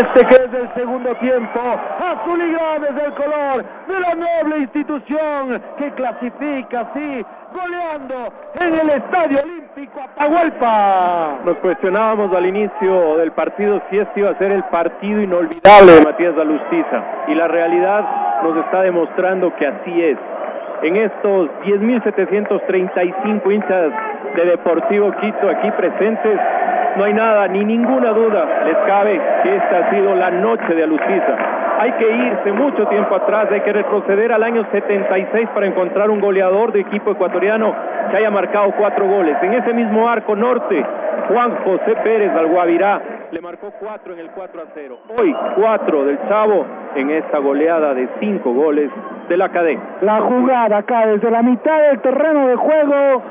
este 0.00 0.24
que 0.24 0.34
es 0.34 0.54
el 0.54 0.74
segundo 0.74 1.10
tiempo. 1.16 1.60
Azul 1.60 2.42
y 2.42 2.52
grande 2.52 3.04
el 3.04 3.14
color 3.14 3.64
de 3.86 4.00
la 4.00 4.14
noble 4.14 4.58
institución 4.58 5.62
que 5.78 5.92
clasifica 5.92 6.80
así 6.80 7.24
goleando 7.52 8.32
en 8.60 8.74
el 8.74 8.90
Estadio 8.90 9.38
Olímpico 9.42 9.67
Atahualpa. 9.78 11.38
Nos 11.44 11.54
cuestionábamos 11.58 12.34
al 12.34 12.46
inicio 12.46 13.16
del 13.16 13.30
partido 13.30 13.80
si 13.88 13.98
este 13.98 14.20
iba 14.20 14.30
a 14.30 14.38
ser 14.38 14.50
el 14.50 14.64
partido 14.64 15.22
inolvidable 15.22 15.92
de 15.92 16.04
Matías 16.04 16.36
Alustiza 16.36 17.04
y 17.28 17.34
la 17.36 17.46
realidad 17.46 18.04
nos 18.42 18.56
está 18.56 18.82
demostrando 18.82 19.54
que 19.54 19.66
así 19.66 20.02
es. 20.02 20.18
En 20.82 20.96
estos 20.96 21.48
10.735 21.64 23.52
hinchas 23.52 23.92
de 24.34 24.44
Deportivo 24.46 25.12
Quito 25.20 25.48
aquí 25.48 25.70
presentes, 25.70 26.40
no 26.96 27.04
hay 27.04 27.14
nada, 27.14 27.46
ni 27.46 27.64
ninguna 27.64 28.10
duda 28.10 28.64
les 28.64 28.76
cabe 28.78 29.20
que 29.44 29.56
esta 29.56 29.78
ha 29.78 29.90
sido 29.90 30.12
la 30.16 30.30
noche 30.32 30.74
de 30.74 30.82
Alustiza 30.82 31.67
hay 31.78 31.92
que 31.92 32.10
irse 32.10 32.52
mucho 32.52 32.86
tiempo 32.86 33.14
atrás, 33.14 33.48
hay 33.52 33.60
que 33.60 33.72
retroceder 33.72 34.32
al 34.32 34.42
año 34.42 34.66
76 34.72 35.48
para 35.54 35.66
encontrar 35.66 36.10
un 36.10 36.20
goleador 36.20 36.72
de 36.72 36.80
equipo 36.80 37.12
ecuatoriano 37.12 37.74
que 38.10 38.16
haya 38.16 38.30
marcado 38.30 38.72
cuatro 38.76 39.06
goles. 39.06 39.36
En 39.42 39.54
ese 39.54 39.72
mismo 39.72 40.08
arco 40.08 40.34
norte, 40.34 40.84
Juan 41.28 41.56
José 41.64 41.94
Pérez 42.02 42.32
al 42.34 42.46
Guavirá 42.46 43.00
le 43.30 43.40
marcó 43.40 43.70
cuatro 43.78 44.14
en 44.14 44.20
el 44.20 44.30
4 44.30 44.60
a 44.60 44.64
0. 44.74 44.98
Hoy 45.20 45.36
cuatro 45.54 46.04
del 46.06 46.18
Chavo 46.28 46.64
en 46.94 47.10
esta 47.10 47.38
goleada 47.38 47.94
de 47.94 48.08
cinco 48.18 48.52
goles 48.52 48.90
de 49.28 49.36
la 49.36 49.50
cadena. 49.50 49.82
La 50.00 50.20
jugada 50.20 50.78
acá 50.78 51.06
desde 51.06 51.30
la 51.30 51.42
mitad 51.42 51.78
del 51.90 52.00
terreno 52.00 52.48
de 52.48 52.56
juego 52.56 53.22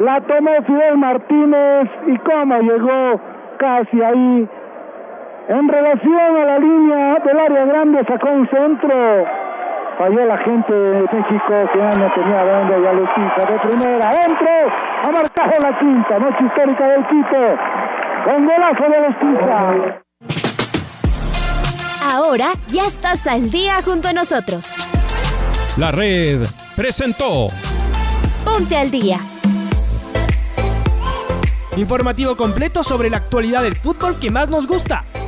la 0.00 0.20
tomó 0.20 0.50
Fidel 0.66 0.98
Martínez 0.98 1.88
y 2.06 2.18
cómo 2.18 2.60
llegó 2.60 3.20
casi 3.56 4.02
ahí 4.02 4.48
en 5.48 5.66
relación 5.66 6.36
a 6.36 6.44
la 6.44 6.58
línea 6.58 7.16
del 7.24 7.40
área 7.40 7.64
grande 7.64 8.04
sacó 8.06 8.28
un 8.28 8.46
centro. 8.50 9.24
Falló 9.96 10.26
la 10.26 10.36
gente 10.38 10.72
de 10.72 11.00
México 11.00 11.54
que 11.72 11.78
no 11.78 12.12
tenía 12.14 12.44
dónde 12.44 12.78
y 12.78 12.86
a 12.86 12.92
de 12.92 13.58
primera. 13.66 14.10
Entro, 14.28 14.54
ha 15.04 15.10
marcado 15.10 15.52
la 15.60 15.78
quinta, 15.78 16.18
noche 16.18 16.44
histórica 16.44 16.86
del 16.86 17.06
Quito. 17.06 17.56
Con 18.24 18.46
golazo 18.46 18.84
de 18.90 19.00
Lustiza. 19.08 20.00
Ahora 22.04 22.48
ya 22.68 22.84
estás 22.84 23.26
al 23.26 23.50
día 23.50 23.80
junto 23.82 24.08
a 24.08 24.12
nosotros. 24.12 24.70
La 25.78 25.90
red 25.90 26.46
presentó. 26.76 27.48
Ponte 28.44 28.76
al 28.76 28.90
día. 28.90 29.16
Informativo 31.76 32.36
completo 32.36 32.82
sobre 32.82 33.08
la 33.08 33.16
actualidad 33.16 33.62
del 33.62 33.76
fútbol 33.76 34.18
que 34.20 34.30
más 34.30 34.50
nos 34.50 34.66
gusta 34.66 35.04